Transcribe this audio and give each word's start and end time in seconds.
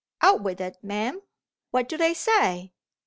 'Out 0.23 0.41
with 0.41 0.59
it, 0.59 0.77
ma'am! 0.81 1.21
what 1.69 1.87
do 1.87 1.95
they 1.95 2.15
say?' 2.15 2.71